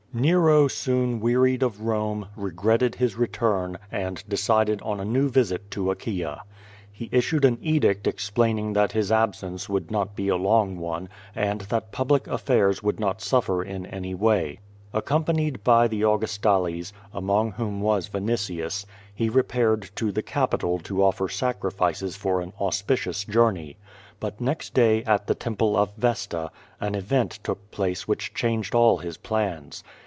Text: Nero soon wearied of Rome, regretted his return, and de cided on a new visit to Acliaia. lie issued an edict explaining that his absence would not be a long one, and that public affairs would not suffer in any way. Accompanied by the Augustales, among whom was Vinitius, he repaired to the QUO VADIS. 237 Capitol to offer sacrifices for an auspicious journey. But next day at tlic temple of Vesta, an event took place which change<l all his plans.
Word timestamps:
Nero 0.13 0.67
soon 0.67 1.21
wearied 1.21 1.63
of 1.63 1.79
Rome, 1.83 2.27
regretted 2.35 2.95
his 2.95 3.15
return, 3.15 3.77
and 3.89 4.21
de 4.27 4.35
cided 4.35 4.81
on 4.81 4.99
a 4.99 5.05
new 5.05 5.29
visit 5.29 5.71
to 5.71 5.85
Acliaia. 5.89 6.39
lie 6.99 7.07
issued 7.13 7.45
an 7.45 7.57
edict 7.61 8.05
explaining 8.07 8.73
that 8.73 8.91
his 8.91 9.09
absence 9.09 9.69
would 9.69 9.89
not 9.89 10.13
be 10.13 10.27
a 10.27 10.35
long 10.35 10.77
one, 10.77 11.07
and 11.33 11.61
that 11.61 11.93
public 11.93 12.27
affairs 12.27 12.83
would 12.83 12.99
not 12.99 13.21
suffer 13.21 13.63
in 13.63 13.85
any 13.85 14.13
way. 14.13 14.59
Accompanied 14.91 15.63
by 15.63 15.87
the 15.87 16.01
Augustales, 16.01 16.91
among 17.13 17.53
whom 17.53 17.79
was 17.79 18.09
Vinitius, 18.09 18.85
he 19.15 19.29
repaired 19.29 19.83
to 19.95 20.11
the 20.11 20.21
QUO 20.21 20.41
VADIS. 20.47 20.59
237 20.59 20.79
Capitol 20.79 20.79
to 20.79 21.03
offer 21.05 21.29
sacrifices 21.29 22.17
for 22.17 22.41
an 22.41 22.51
auspicious 22.59 23.23
journey. 23.23 23.77
But 24.19 24.41
next 24.41 24.73
day 24.73 25.03
at 25.05 25.27
tlic 25.27 25.39
temple 25.39 25.77
of 25.77 25.95
Vesta, 25.95 26.51
an 26.81 26.95
event 26.95 27.39
took 27.43 27.71
place 27.71 28.09
which 28.09 28.33
change<l 28.33 28.75
all 28.77 28.97
his 28.97 29.15
plans. 29.15 29.85